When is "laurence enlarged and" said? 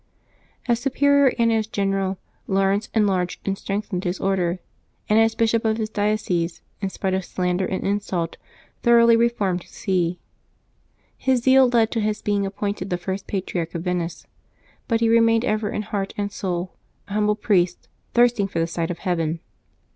2.47-3.55